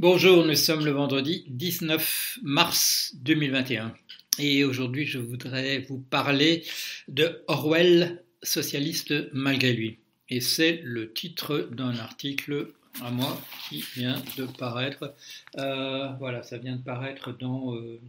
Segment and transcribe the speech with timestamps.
[0.00, 3.94] Bonjour, nous sommes le vendredi 19 mars 2021
[4.38, 6.64] et aujourd'hui je voudrais vous parler
[7.08, 9.98] de Orwell, socialiste malgré lui.
[10.30, 15.14] Et c'est le titre d'un article à moi qui vient de paraître.
[15.58, 18.00] Euh, voilà, ça vient de paraître dans, euh,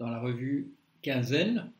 [0.00, 0.72] la revue
[1.02, 1.70] Quinzaine.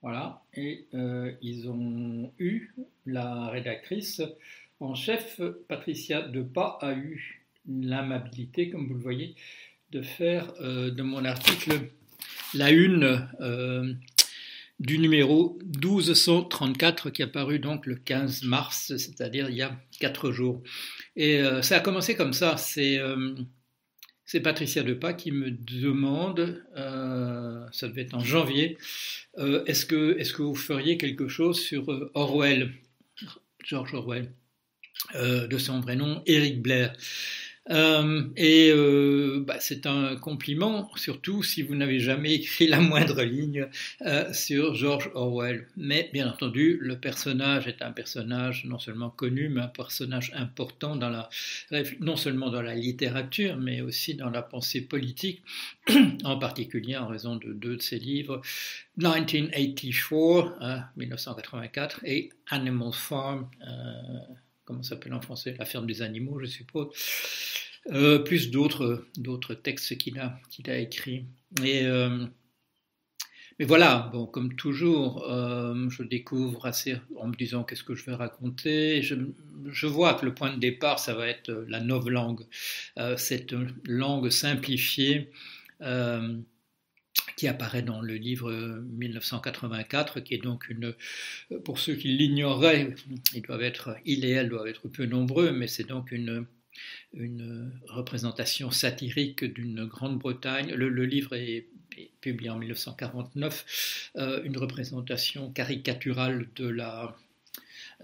[0.00, 2.72] Voilà, et euh, ils ont eu,
[3.04, 4.22] la rédactrice
[4.80, 5.38] en chef,
[5.68, 9.34] Patricia Depas, a eu l'amabilité, comme vous le voyez,
[9.90, 11.90] de faire euh, de mon article
[12.54, 13.94] la une euh,
[14.78, 20.32] du numéro 1234 qui est apparu donc le 15 mars, c'est-à-dire il y a quatre
[20.32, 20.62] jours.
[21.14, 22.56] Et euh, ça a commencé comme ça.
[22.56, 23.00] C'est
[24.42, 26.62] Patricia Depas qui me demande,
[27.72, 28.76] ça devait être en janvier,
[29.38, 32.72] est-ce que, est que vous feriez quelque chose sur Orwell,
[33.64, 34.32] George Orwell,
[35.14, 36.92] de son vrai nom, Eric Blair.
[37.70, 43.22] Euh, et euh, bah, c'est un compliment, surtout si vous n'avez jamais écrit la moindre
[43.22, 43.66] ligne
[44.02, 45.66] euh, sur George Orwell.
[45.76, 50.96] Mais bien entendu, le personnage est un personnage non seulement connu, mais un personnage important
[50.96, 51.28] dans la,
[52.00, 55.42] non seulement dans la littérature, mais aussi dans la pensée politique,
[56.24, 58.40] en particulier en raison de deux de ses livres,
[58.96, 63.48] 1984, 1984, et Animal Farm
[64.66, 66.88] comment s'appelle en français, La ferme des animaux, je suppose,
[67.92, 71.24] euh, plus d'autres, d'autres textes qu'il a, qu'il a écrits.
[71.64, 72.26] Et, euh,
[73.58, 78.04] mais voilà, bon, comme toujours, euh, je découvre assez en me disant qu'est-ce que je
[78.04, 79.00] vais raconter.
[79.02, 79.14] Je,
[79.66, 82.44] je, vois que le point de départ, ça va être la langue,
[83.16, 83.54] cette
[83.86, 85.30] langue simplifiée
[87.36, 88.50] qui apparaît dans le livre
[88.90, 90.94] 1984, qui est donc une,
[91.64, 92.94] pour ceux qui l'ignoraient,
[93.34, 96.46] ils doivent être, il et elle doivent être peu nombreux, mais c'est donc une,
[97.14, 100.72] une représentation satirique d'une Grande-Bretagne.
[100.74, 101.66] Le, livre est,
[102.20, 107.16] publié en 1949, euh, une représentation caricaturale de la,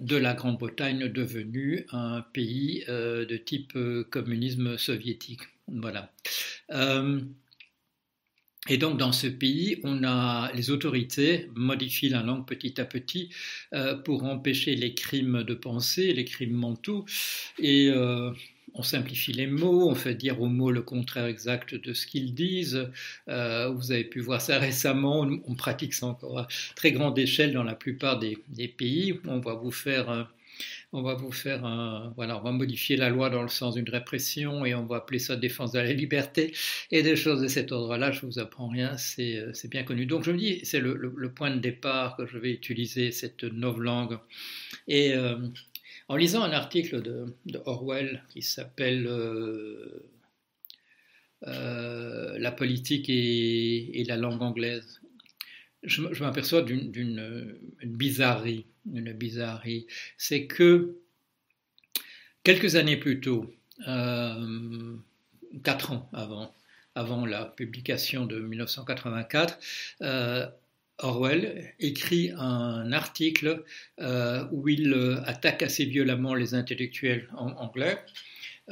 [0.01, 5.43] de la Grande-Bretagne devenue un pays euh, de type euh, communisme soviétique.
[5.69, 6.11] Voilà.
[8.69, 13.29] Et donc dans ce pays, on a les autorités modifient la langue petit à petit
[13.75, 17.05] euh, pour empêcher les crimes de pensée, les crimes mentaux,
[17.59, 18.31] et euh,
[18.75, 22.35] on simplifie les mots, on fait dire aux mots le contraire exact de ce qu'ils
[22.35, 22.89] disent.
[23.29, 27.53] Euh, vous avez pu voir ça récemment, on, pratique ça encore à très grande échelle
[27.53, 29.19] dans la plupart des, des pays.
[29.27, 30.31] On va vous faire
[30.93, 34.67] on va vous faire un, on va modifier la loi dans le sens d'une répression
[34.67, 36.55] et on va appeler ça défense de la liberté
[36.91, 38.13] et des choses de cet ordre-là.
[38.13, 40.05] Je vous apprends rien, c'est, euh, bien connu.
[40.07, 44.19] Donc je me dis, c'est le, point de départ que je vais utiliser cette langue
[44.87, 45.37] Et euh,
[46.09, 49.99] en lisant un article de, Orwell qui s'appelle euh,
[52.39, 55.01] La politique et, la langue anglaise,
[55.83, 60.97] je, m'aperçois d'une bizarrerie une bizarrerie, c'est que
[62.45, 63.53] quelques années plus tôt,
[63.89, 64.97] euh,
[65.63, 66.11] quatre ans
[66.95, 69.59] avant, la publication de 1984,
[70.03, 70.47] euh,
[70.99, 73.65] Orwell écrit un article
[74.01, 74.95] euh, où il
[75.25, 77.99] attaque assez violemment les intellectuels anglais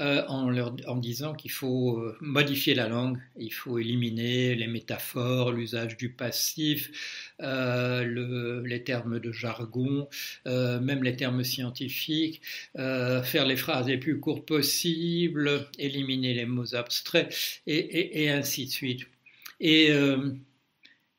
[0.00, 4.66] euh, en, leur, en disant qu'il faut euh, modifier la langue, il faut éliminer les
[4.66, 10.08] métaphores, l'usage du passif, euh, le, les termes de jargon,
[10.46, 12.40] même les termes scientifiques,
[12.74, 17.34] faire les phrases les plus courtes possibles, éliminer les mots abstraits,
[17.66, 19.06] et ainsi de suite.
[19.60, 19.90] Et,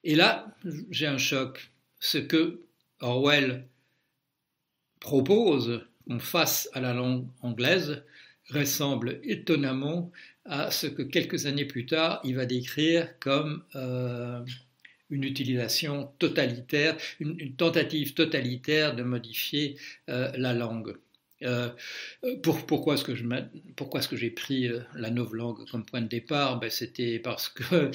[0.04, 0.56] et là,
[0.90, 1.72] j'ai un choc.
[2.00, 2.62] Ce que
[3.00, 3.68] Orwell
[5.00, 8.04] propose qu'on fasse à la langue anglaise,
[8.50, 10.12] ressemble étonnamment
[10.46, 14.40] à ce que quelques années plus tard, il va décrire comme euh,
[15.10, 19.78] une utilisation totalitaire, une, tentative totalitaire de modifier
[20.10, 20.96] euh, la langue.
[21.44, 21.70] Euh,
[22.44, 26.60] pour, pourquoi est-ce que j'ai pris la langue comme point de départ?
[26.60, 27.92] Ben, C'était parce que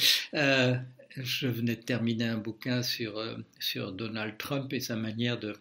[1.16, 3.22] je venais de terminer un bouquin sur,
[3.58, 5.54] sur Donald Trump et sa manière de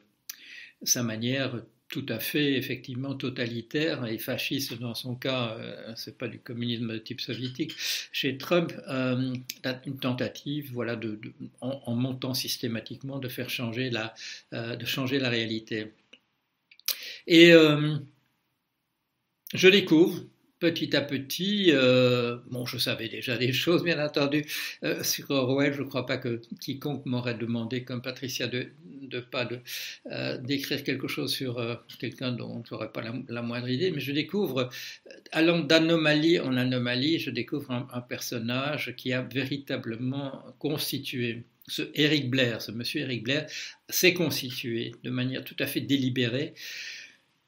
[0.84, 1.64] sa manière
[1.96, 6.92] tout à fait effectivement totalitaire et fasciste dans son cas, euh, c'est pas du communisme
[6.92, 7.72] de type soviétique.
[8.12, 9.34] Chez Trump, euh,
[9.86, 11.18] une tentative, voilà, de,
[11.62, 14.14] en, montant systématiquement, de faire changer la,
[14.52, 15.94] euh, de changer la réalité.
[17.28, 17.54] Et
[19.54, 20.22] je découvre
[20.60, 24.46] petit à petit, euh, bon, je savais déjà des choses, bien entendu,
[24.84, 25.74] euh, sur Orwell.
[25.74, 28.70] Je ne crois pas que quiconque m'aurait demandé, comme Patricia, de,
[29.32, 29.60] pas de
[30.12, 33.92] euh, d'écrire quelque chose sur quelqu'un dont je n'aurais pas la, moindre idée.
[33.92, 34.70] Mais je découvre
[35.32, 41.44] allant d'anomalie en anomalie, je découvre un, personnage qui a véritablement constitué.
[41.68, 43.48] Ce Eric Blair, ce monsieur Eric Blair,
[43.90, 46.54] s'est constitué de manière tout à fait délibérée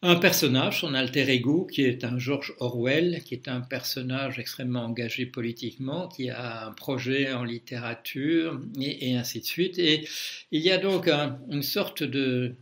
[0.04, 4.86] un personnage, son alter ego, qui est un George Orwell, qui est un personnage extrêmement
[4.86, 9.80] engagé politiquement, qui a un projet en littérature, et, ainsi de suite.
[9.80, 10.08] Et
[10.52, 12.56] il y a donc une sorte de,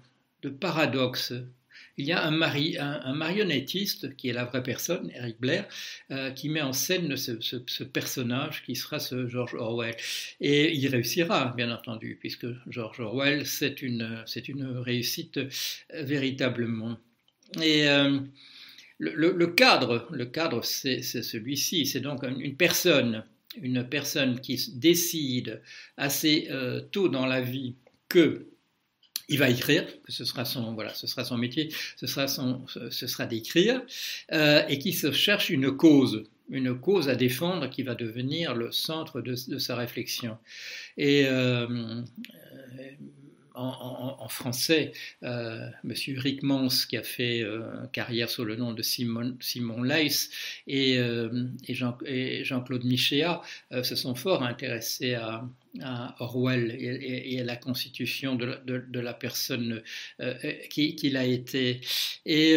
[0.61, 1.33] paradoxe.
[1.97, 5.67] Il y a un, marionnettiste, qui est la vraie personne, Eric Blair,
[6.11, 9.95] euh, qui met en scène ce, personnage qui sera ce George Orwell.
[10.39, 14.23] Et il réussira, bien entendu, puisque George Orwell, c'est une,
[14.85, 15.49] réussite euh,
[15.91, 16.97] véritablement.
[17.61, 18.19] Et euh,
[18.99, 21.85] le, cadre, le cadre, c'est celui-ci.
[21.85, 23.23] C'est donc une personne,
[23.61, 25.61] une personne qui décide
[25.97, 27.75] assez euh, tôt dans la vie
[28.09, 28.47] que
[29.27, 32.63] il va écrire, que ce sera son voilà, ce sera son métier, ce sera son,
[32.67, 33.81] ce sera d'écrire,
[34.31, 38.71] euh, et qui se cherche une cause, une cause à défendre qui va devenir le
[38.71, 40.37] centre de, sa réflexion.
[40.97, 41.25] Et
[43.55, 44.91] en, français,
[45.23, 49.83] euh, Monsieur Rick Mans, qui a fait euh, carrière sous le nom de Simon, Simon
[50.67, 51.47] et, euh,
[52.05, 53.41] et Jean-Claude Michéa
[53.83, 55.47] se sont fort intéressés à,
[56.19, 59.81] Orwell et, à la constitution de, la personne
[60.69, 61.81] qu'il a été.
[62.25, 62.55] Et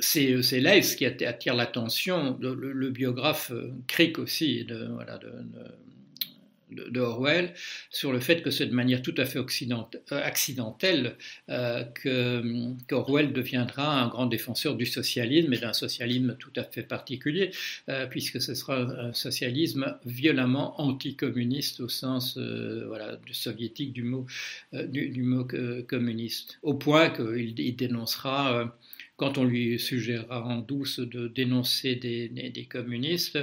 [0.00, 3.52] c'est Leiss qui attire l'attention, le, biographe
[3.86, 4.88] Crick aussi, de
[6.74, 7.54] de, Orwell
[7.90, 11.16] sur le fait que c'est de manière tout à fait euh, accidentelle
[11.48, 11.84] euh,
[12.88, 17.50] qu'Orwell deviendra un grand défenseur du socialisme et d'un socialisme tout à fait particulier,
[17.88, 24.26] euh, puisque ce sera un socialisme violemment anticommuniste au sens voilà, soviétique du mot,
[24.72, 25.46] du, mot
[25.88, 28.72] communiste, au point qu'il dénoncera
[29.22, 33.38] quand on lui suggérera en douce de dénoncer des, communistes,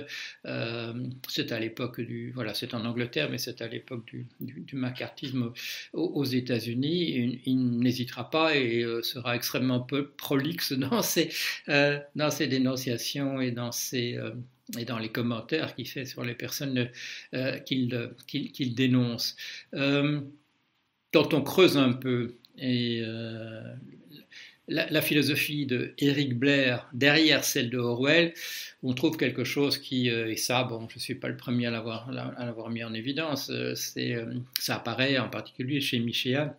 [0.46, 0.94] euh,
[1.30, 4.28] c'est à l'époque du, voilà, c'est en Angleterre, mais c'est à l'époque du,
[4.74, 5.54] macartisme
[5.94, 7.40] aux, États-Unis.
[7.46, 11.30] Il, n'hésitera pas et euh, sera extrêmement peu prolixe dans ses,
[11.70, 14.20] euh, dans ses dénonciations et dans ses
[14.78, 16.90] et dans les commentaires qu'il fait sur les personnes
[17.66, 19.38] qu'il dénonce.
[19.72, 23.02] quand on creuse un peu, et
[24.70, 28.34] la, philosophie de Eric Blair derrière celle de Orwell,
[28.84, 31.68] on trouve quelque chose qui, euh, et ça, bon, je ne suis pas le premier
[31.68, 36.58] à l'avoir mis en évidence, euh, euh, ça apparaît en particulier chez Michéa.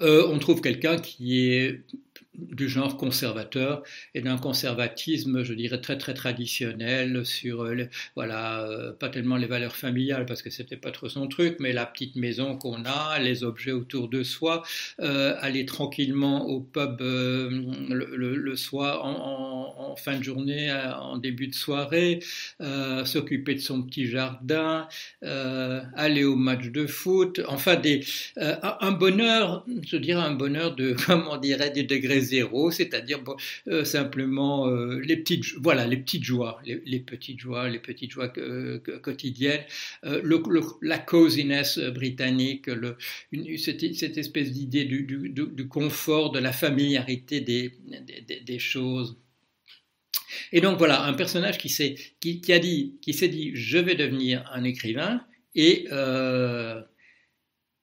[0.00, 1.80] on trouve quelqu'un qui est
[2.34, 3.82] du genre conservateur
[4.14, 9.46] et d'un conservatisme, je dirais, très très traditionnel sur, euh, voilà, euh, pas tellement les
[9.46, 13.18] valeurs familiales parce que c'était pas trop son truc, mais la petite maison qu'on a,
[13.18, 14.62] les objets autour de soi,
[15.00, 22.20] euh, aller tranquillement au pub le, soir, en, fin de journée, en début de soirée,
[23.04, 24.86] s'occuper de son petit jardin,
[25.22, 28.04] aller au match de foot, enfin des,
[28.36, 33.22] un bonheur, je dirais un bonheur de, comment on dirait, des degrés zéro, c'est-à-dire
[33.68, 38.28] euh, simplement euh, les petites, voilà, les petites joies, les, petites joies, les petites joies
[39.02, 39.62] quotidiennes,
[40.04, 40.22] euh,
[40.82, 42.96] la cosiness britannique, le,
[43.56, 43.82] cette,
[44.18, 49.16] espèce d'idée du, confort, de la familiarité des, choses.
[50.52, 51.68] Et donc voilà, un personnage qui,
[52.20, 55.22] qui, qui a dit, qui s'est dit, je vais devenir un écrivain,
[55.54, 55.86] et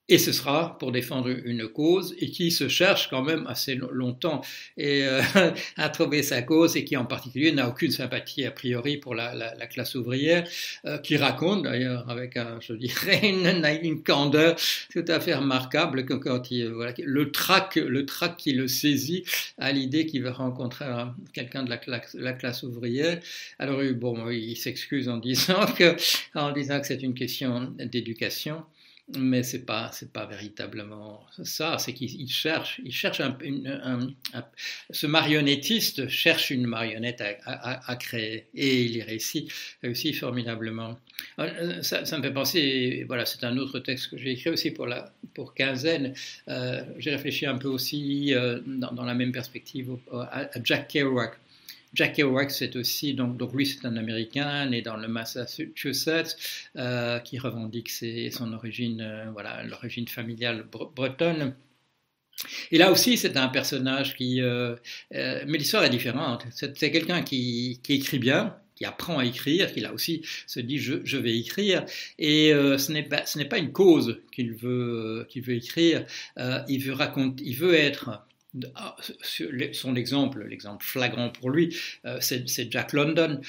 [0.09, 4.41] et ce sera pour défendre une cause et qui se cherche quand même assez longtemps
[4.77, 5.21] et, euh,
[5.77, 9.33] à trouver sa cause et qui en particulier n'a aucune sympathie a priori pour la,
[9.33, 10.47] la, la classe ouvrière,
[10.85, 13.21] euh, qui raconte d'ailleurs avec un, je dirais
[13.83, 14.55] une, candeur
[14.91, 19.23] tout à fait remarquable quand il, voilà, le trac, le trac qui le saisit
[19.57, 20.85] à l'idée qu'il va rencontrer
[21.33, 23.19] quelqu'un de la classe, la classe ouvrière.
[23.59, 25.95] Alors bon, il s'excuse en disant que
[26.35, 28.63] en disant que c'est une question d'éducation
[29.15, 31.77] mais c'est pas c'est pas véritablement ça.
[31.77, 33.37] C'est qu'il cherche il cherche un,
[34.89, 38.47] ce marionnettiste cherche une marionnette à, créer.
[38.53, 39.49] Et il y réussit
[39.81, 40.97] réussit formidablement.
[41.39, 44.87] Euh, ça, me fait penser voilà c'est un autre texte que j'ai écrit aussi pour
[44.87, 46.13] la pour quinzaine.
[46.49, 51.37] Euh, j'ai réfléchi un peu aussi euh, dans, la même perspective à, Jack Kerouac
[51.97, 56.37] Jack Kerouac, c'est aussi, donc, lui c'est un Américain né dans le Massachusetts
[56.75, 61.55] euh, qui revendique son origine, euh, voilà, l'origine familiale bretonne.
[62.69, 64.75] Et là aussi, c'est un personnage qui, euh,
[65.11, 66.45] mais l'histoire est différente.
[66.51, 71.17] C'est quelqu'un qui, écrit bien, qui apprend à écrire, qui là aussi se dit je,
[71.17, 71.83] vais écrire,
[72.19, 76.05] et ce n'est pas, une cause qu'il veut, écrire.
[76.67, 78.27] il veut raconter, il veut être
[79.71, 83.41] son exemple, l'exemple flagrant pour lui, euh, c'est Jack London,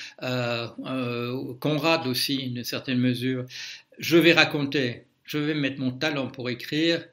[1.61, 3.45] Conrad aussi, d'une certaine mesure.
[3.99, 7.05] Je vais raconter, je vais mettre mon talent pour écrire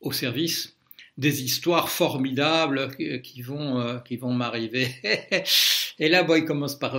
[0.00, 0.76] au service
[1.18, 4.88] des histoires formidables qui vont, qui vont m'arriver.
[5.98, 6.94] Et là, bon, il commence par,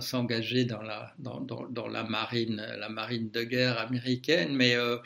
[0.00, 1.12] s'engager dans la,
[2.08, 4.96] marine, la marine de guerre américaine, mais euh,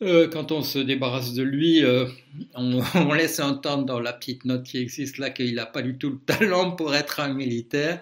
[0.00, 2.06] quand on se débarrasse de lui, euh,
[2.54, 2.82] on,
[3.14, 6.18] laisse entendre dans la petite note qui existe là qu'il n'a pas du tout le
[6.18, 8.00] talent pour être un militaire.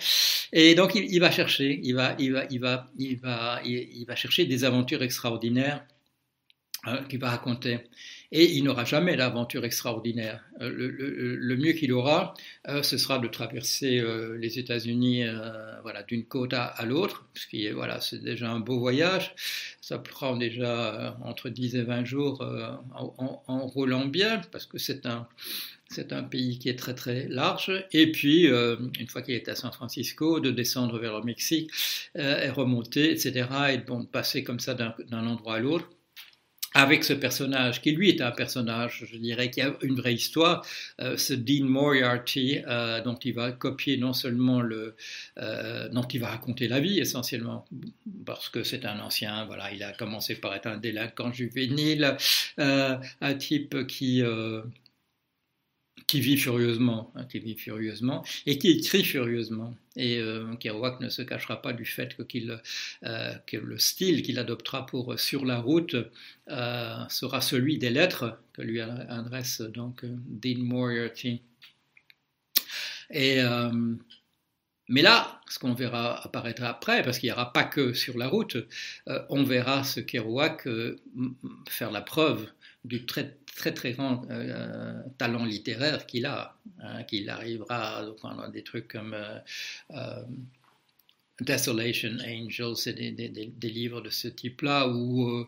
[0.52, 4.04] Et donc il, il va chercher, il va, il va, il va, il va, il,
[4.06, 5.84] va chercher des aventures extraordinaires
[6.84, 7.80] hein, qu'il va raconter
[8.32, 10.42] et il n'aura jamais l'aventure extraordinaire.
[10.62, 12.34] Euh, le, mieux qu'il aura,
[12.66, 15.24] euh, ce sera de traverser euh, les États-Unis
[15.82, 19.34] voilà, d'une côte à, l'autre, ce qui est voilà, c'est déjà un beau voyage.
[19.80, 22.42] Ça prend déjà entre 10 et 20 jours
[22.94, 25.28] en, roulant bien, parce que c'est un,
[25.88, 27.70] c'est un pays qui est très très large.
[27.92, 31.70] Et puis, une fois qu'il est à San Francisco, de descendre vers le Mexique
[32.14, 33.48] et remonter, etc.
[33.72, 35.90] Et de passer comme ça d'un endroit à l'autre
[36.74, 40.64] avec ce personnage, qui lui est un personnage, je dirais, qui a une vraie histoire,
[41.00, 44.96] euh, ce Dean Moriarty, euh, dont il va copier non seulement le,
[45.38, 47.64] euh, dont il va raconter la vie essentiellement,
[48.24, 52.16] parce que c'est un ancien, voilà, il a commencé par être un délinquant juvénile,
[52.58, 54.22] un type qui
[56.12, 59.74] qui vit furieusement, hein, qui vit furieusement et qui écrit furieusement.
[59.96, 62.22] Et euh, Kerouac ne se cachera pas du fait que,
[63.04, 65.96] euh, le style qu'il adoptera pour Sur la route
[66.50, 71.40] euh, sera celui des lettres que lui adresse donc Dean Moriarty.
[73.14, 73.94] Euh,
[74.90, 78.28] mais là, ce qu'on verra apparaître après, parce qu'il n'y aura pas que sur la
[78.28, 78.58] route,
[79.08, 80.68] euh, on verra ce Kerouac
[81.70, 82.52] faire la preuve
[82.84, 88.50] du très très très grand euh, talent littéraire qu'il a, hein, qu'il arrivera à prendre
[88.50, 89.38] des trucs comme euh,
[89.92, 90.22] euh,
[91.42, 95.46] Desolation Angels, c'est des, livres de ce type-là où,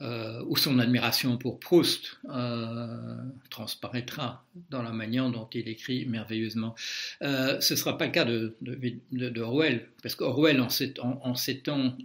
[0.00, 3.16] euh, son admiration pour Proust euh,
[3.50, 6.74] transparaîtra dans la manière dont il écrit merveilleusement.
[7.22, 11.96] Euh, ce ne sera pas le cas de, de, parce qu'Orwell, en s'étant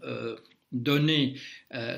[0.72, 1.36] donné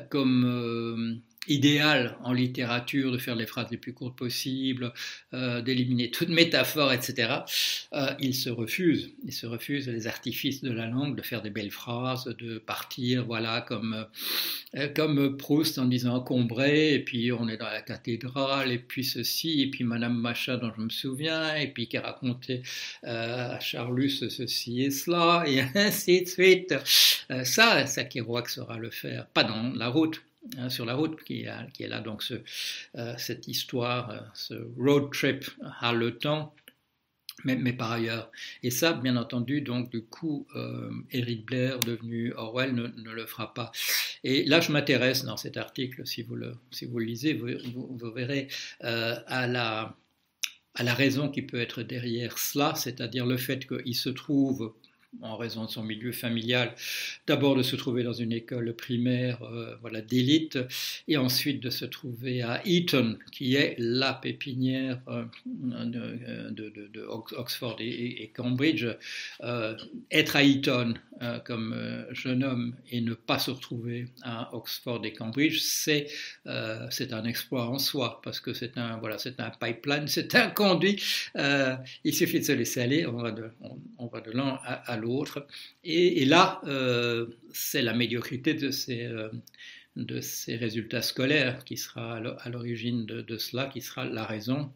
[0.10, 4.94] comme idéal en littérature de faire les phrases les plus courtes possibles,
[5.34, 7.40] euh, d'éliminer toute métaphore, etc.
[7.94, 11.50] Euh, il se refuse, il se refuse les artifices de la langue, de faire des
[11.50, 14.06] belles phrases, de partir, voilà, comme,
[14.76, 19.04] euh, comme Proust en disant Combray, et puis on est dans la cathédrale, et puis
[19.04, 22.64] ceci, et puis Madame Macha dont je me souviens, et puis qui a raconté
[23.04, 26.76] à Charlus ceci et cela, et ainsi de suite.
[27.44, 30.22] ça, Kerouac saura le faire, pas dans la route
[30.58, 32.02] Hein, sur la route qui, est là.
[32.02, 32.24] Donc
[32.96, 35.46] euh, cette histoire, euh, ce road trip
[35.82, 36.54] a le temps.
[37.44, 38.32] Mais, par ailleurs.
[38.64, 43.54] Et ça, bien entendu, donc du coup, euh, Eric Blair, devenu Orwell, ne, le fera
[43.54, 43.72] pas.
[44.24, 48.48] Et là, je m'intéresse dans cet article, si vous le, si vous lisez, vous, verrez
[48.80, 49.96] à la
[50.76, 54.74] à la raison qui peut être derrière cela, c'est-à-dire le fait qu'il se trouve
[55.22, 56.74] en raison de son milieu familial,
[57.28, 60.58] d'abord de se trouver dans une école primaire euh, voilà, d'élite,
[61.08, 65.26] et ensuite de se trouver à Eton, qui est la pépinière euh,
[66.52, 67.06] de,
[67.38, 68.88] Oxford et, Cambridge.
[69.42, 69.76] Euh,
[70.12, 75.14] être à Eton euh, comme jeune homme et ne pas se retrouver à Oxford et
[75.14, 76.08] Cambridge, c'est
[76.46, 81.02] un exploit en soi, parce que c'est un, voilà, un pipeline, c'est un conduit.
[82.04, 83.50] il suffit de se laisser aller, on va de,
[83.98, 85.05] on, de l'un à, à l'autre.
[85.84, 86.62] Et, là,
[87.54, 89.10] c'est la médiocrité de ces
[89.96, 94.72] de ces résultats scolaires qui sera à l'origine de, cela, qui sera la raison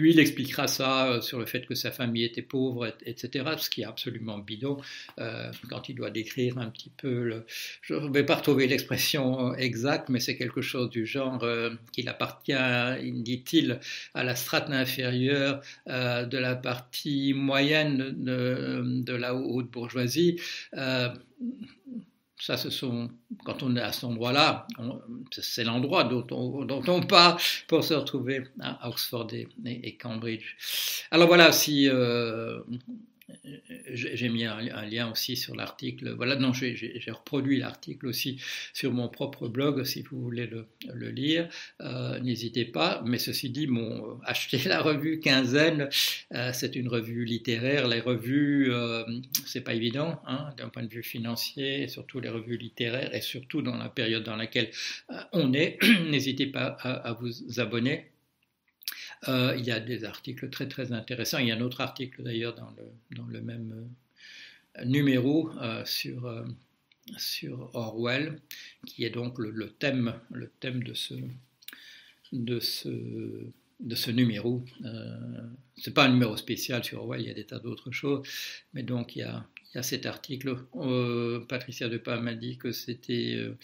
[0.00, 3.70] lui, il expliquera ça euh, sur le fait que sa famille était pauvre, etc., ce
[3.70, 4.78] qui est absolument bidon
[5.18, 7.44] euh, quand il doit décrire un petit peu.
[7.82, 12.08] Je ne vais pas retrouver l'expression exacte, mais c'est quelque chose du genre euh, qu'il
[12.08, 12.52] appartient,
[13.02, 13.80] dit-il,
[14.14, 20.40] à la strate inférieure euh, de la partie moyenne de la haute bourgeoisie.
[22.40, 23.10] Ça, ce sont,
[23.44, 24.66] quand on est à cet endroit-là,
[25.30, 30.56] c'est l'endroit dont on, dont on part pour se retrouver à Oxford et, et Cambridge.
[31.10, 32.60] Alors voilà, si, euh,
[33.92, 36.14] j'ai mis un, lien aussi sur l'article.
[36.14, 38.40] Voilà, non, j'ai reproduit l'article aussi
[38.72, 41.48] sur mon propre blog si vous voulez le, lire.
[41.80, 43.02] Euh, n'hésitez pas.
[43.04, 45.88] Mais ceci dit, bon, acheter la revue Quinzaine,
[46.34, 47.88] euh, c'est une revue littéraire.
[47.88, 49.04] Les revues, euh,
[49.46, 53.62] c'est pas évident hein, d'un point de vue financier, surtout les revues littéraires, et surtout
[53.62, 54.70] dans la période dans laquelle
[55.32, 55.78] on est.
[56.10, 58.10] N'hésitez pas à vous abonner.
[59.28, 61.38] Euh, il y a des articles très très intéressants.
[61.38, 62.74] Il y a un autre article d'ailleurs dans
[63.28, 63.90] le, même
[64.78, 66.24] euh, numéro euh, sur,
[67.74, 68.40] Orwell,
[68.86, 71.14] qui est donc le, thème, le thème de ce,
[72.32, 72.88] de ce,
[73.80, 74.64] de ce numéro.
[74.84, 75.40] Euh,
[75.76, 78.26] c'est pas un numéro spécial sur Orwell, il y a des tas d'autres choses,
[78.74, 79.46] mais donc il y a,
[79.78, 80.56] a cet article.
[80.76, 83.56] Euh, Patricia Depas m'a dit que c'était euh,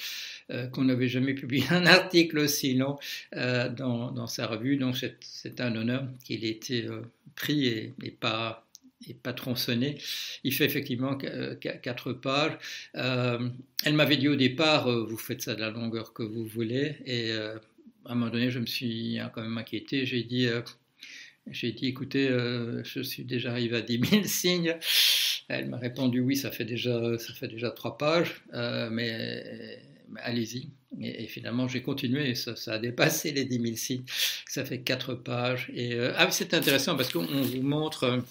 [0.50, 2.98] euh, qu'on n'avait jamais publié un article aussi long
[3.32, 6.88] dans, dans, sa revue, donc c'est un honneur qu'il ait été
[7.34, 8.66] pris et, pas
[9.08, 9.98] et pas tronçonné.
[10.44, 12.58] Il fait effectivement quatre pages.
[12.94, 17.32] elle m'avait dit au départ, vous faites ça de la longueur que vous voulez, et
[17.32, 20.06] à un moment donné, je me suis quand même inquiété.
[20.06, 20.48] J'ai dit,
[21.50, 24.76] j'ai dit, écoutez, je suis déjà arrivé à 10 000 signes.
[25.49, 29.81] Elle m'a répondu oui, ça fait déjà, ça fait déjà trois pages, euh, mais,
[30.17, 30.71] allez-y.
[31.00, 34.05] Et, finalement, j'ai continué ça, a dépassé les 10 000 signes.
[34.49, 35.71] Ça fait quatre pages.
[35.73, 38.23] Et euh, ah, c'est intéressant parce qu'on vous montre,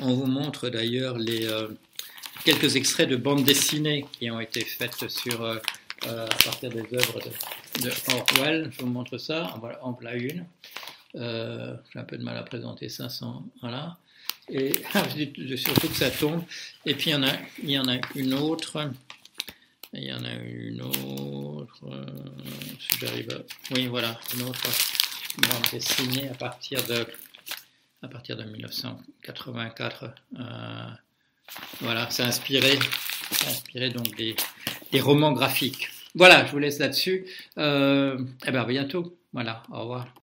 [0.00, 1.68] on vous montre d'ailleurs les euh,
[2.44, 7.20] quelques extraits de bandes dessinées qui ont été faites sur à partir des œuvres
[7.82, 8.70] de, Orwell.
[8.72, 9.52] Je vous montre ça.
[9.54, 10.46] En voilà, en voilà une.
[11.16, 13.98] J'ai un peu de mal à présenter ça sans voilà.
[14.48, 14.74] Et
[15.56, 16.42] surtout que ça tombe.
[16.84, 18.90] Et puis il y en a, une autre.
[19.92, 22.06] Il y en a une autre.
[22.78, 23.44] Si j'arrive.
[23.72, 24.68] Oui, voilà, une autre
[25.36, 27.06] bande dessinée à partir de,
[28.02, 30.04] à partir de 1984.
[30.38, 30.86] Euh,
[31.80, 32.78] voilà, c'est inspiré,
[33.46, 34.36] inspiré donc des,
[35.00, 35.88] romans graphiques.
[36.14, 37.26] Voilà, je vous laisse là-dessus.
[37.58, 39.18] Euh, et bien, à bientôt.
[39.32, 40.08] Voilà, au revoir.